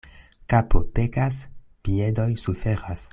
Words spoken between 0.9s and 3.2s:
pekas, piedoj suferas.